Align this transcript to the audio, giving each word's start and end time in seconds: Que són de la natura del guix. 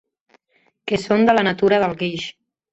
Que 0.91 0.99
són 1.03 1.23
de 1.29 1.37
la 1.37 1.45
natura 1.51 1.81
del 1.87 1.97
guix. 2.05 2.29